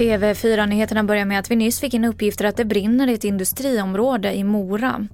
TV4-nyheterna 0.00 1.04
börjar 1.04 1.24
med 1.24 1.38
att 1.38 1.50
vi 1.50 1.56
nyss 1.56 1.80
fick 1.80 1.94
in 1.94 2.04
uppgifter 2.04 2.44
att 2.44 2.56
det 2.56 2.64
brinner 2.64 3.08
i 3.08 3.14
ett 3.14 3.24
industriområde 3.24 4.34
i 4.34 4.44
Mora. 4.44 5.06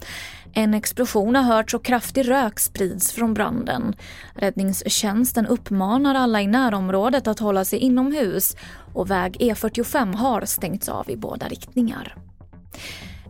En 0.52 0.74
explosion 0.74 1.36
har 1.36 1.42
hörts 1.42 1.74
och 1.74 1.84
kraftig 1.84 2.28
rök 2.28 2.60
sprids 2.60 3.12
från 3.12 3.34
branden. 3.34 3.94
Räddningstjänsten 4.34 5.46
uppmanar 5.46 6.14
alla 6.14 6.42
i 6.42 6.46
närområdet 6.46 7.26
att 7.26 7.38
hålla 7.38 7.64
sig 7.64 7.78
inomhus 7.78 8.56
och 8.94 9.10
väg 9.10 9.36
E45 9.40 10.14
har 10.14 10.44
stängts 10.44 10.88
av 10.88 11.10
i 11.10 11.16
båda 11.16 11.48
riktningar. 11.48 12.16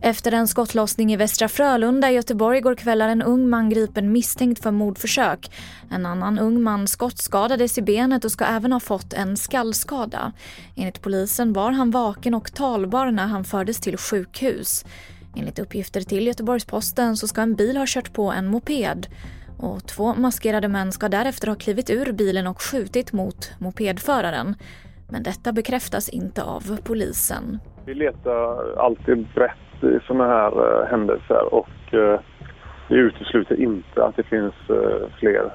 Efter 0.01 0.31
en 0.31 0.47
skottlossning 0.47 1.13
i 1.13 1.15
Västra 1.15 1.47
Frölunda 1.47 2.11
i 2.11 2.13
Göteborg 2.13 2.61
går 2.61 2.75
kväll 2.75 3.01
är 3.01 3.09
en 3.09 3.21
ung 3.21 3.49
man 3.49 3.69
gripen 3.69 4.11
misstänkt 4.11 4.63
för 4.63 4.71
mordförsök. 4.71 5.51
En 5.91 6.05
annan 6.05 6.39
ung 6.39 6.63
man 6.63 6.87
skottskadades 6.87 7.77
i 7.77 7.81
benet 7.81 8.25
och 8.25 8.31
ska 8.31 8.45
även 8.45 8.71
ha 8.71 8.79
fått 8.79 9.13
en 9.13 9.37
skallskada. 9.37 10.31
Enligt 10.75 11.01
polisen 11.01 11.53
var 11.53 11.71
han 11.71 11.91
vaken 11.91 12.33
och 12.33 12.53
talbar 12.53 13.11
när 13.11 13.27
han 13.27 13.43
fördes 13.43 13.79
till 13.79 13.97
sjukhus. 13.97 14.85
Enligt 15.35 15.59
uppgifter 15.59 16.01
till 16.01 16.27
Göteborgs-Posten 16.27 17.17
så 17.17 17.27
ska 17.27 17.41
en 17.41 17.55
bil 17.55 17.77
ha 17.77 17.85
kört 17.87 18.13
på 18.13 18.31
en 18.31 18.47
moped. 18.47 19.07
Och 19.57 19.87
två 19.87 20.15
maskerade 20.15 20.67
män 20.67 20.91
ska 20.91 21.09
därefter 21.09 21.47
ha 21.47 21.55
klivit 21.55 21.89
ur 21.89 22.11
bilen 22.11 22.47
och 22.47 22.61
skjutit 22.61 23.13
mot 23.13 23.51
mopedföraren. 23.59 24.55
Men 25.11 25.23
detta 25.23 25.53
bekräftas 25.53 26.09
inte 26.09 26.43
av 26.43 26.61
polisen. 26.83 27.59
Vi 27.85 27.93
letar 27.93 28.73
alltid 28.77 29.27
brett 29.35 29.83
i 29.83 29.99
sådana 30.07 30.27
här 30.27 30.51
uh, 30.57 30.85
händelser 30.89 31.53
och 31.53 31.93
uh, 31.93 32.19
vi 32.89 32.95
utesluter 32.95 33.61
inte 33.61 34.05
att 34.05 34.15
det 34.15 34.23
finns 34.23 34.53
uh, 34.69 35.07
fler 35.19 35.51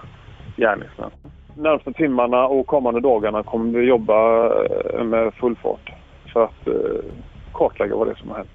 gärningsmän. 0.57 1.11
Närmaste 1.57 1.93
timmarna 1.93 2.47
och 2.47 2.67
kommande 2.67 3.01
dagarna 3.01 3.43
kommer 3.43 3.79
vi 3.79 3.87
jobba 3.87 4.49
med 5.05 5.35
full 5.35 5.57
fart 5.57 5.93
för 6.33 6.45
att 6.45 6.69
kartlägga 7.53 7.97
vad 7.97 8.07
det 8.07 8.11
är 8.11 8.17
som 8.17 8.29
har 8.29 8.37
hänt. 8.37 8.51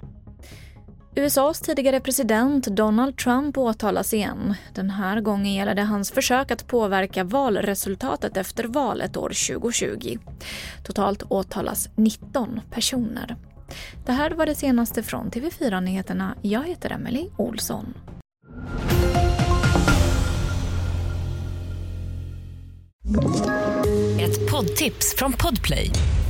USAs 1.18 1.60
tidigare 1.60 2.00
president 2.00 2.66
Donald 2.66 3.16
Trump 3.16 3.58
åtalas 3.58 4.14
igen. 4.14 4.54
Den 4.74 4.90
här 4.90 5.20
gången 5.20 5.54
gäller 5.54 5.74
det 5.74 5.82
hans 5.82 6.10
försök 6.10 6.50
att 6.50 6.66
påverka 6.66 7.24
valresultatet 7.24 8.36
efter 8.36 8.64
valet 8.64 9.16
år 9.16 9.32
2020. 9.58 10.18
Totalt 10.84 11.22
åtalas 11.22 11.88
19 11.96 12.60
personer. 12.70 13.36
Det 14.06 14.12
här 14.12 14.30
var 14.30 14.46
det 14.46 14.54
senaste 14.54 15.02
från 15.02 15.30
TV4 15.30 15.80
Nyheterna. 15.80 16.34
Jag 16.42 16.64
heter 16.68 16.92
Emily 16.92 17.28
Olsson. 17.36 17.94
Ett 24.20 24.50
poddtips 24.50 25.14
från 25.16 25.32
Podplay. 25.32 25.92